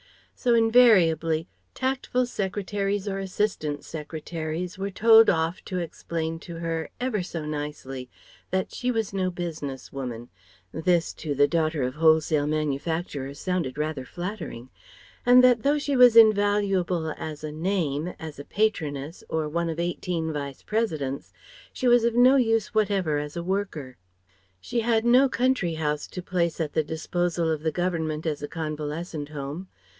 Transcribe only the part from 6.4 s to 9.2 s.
her ever so nicely that "she was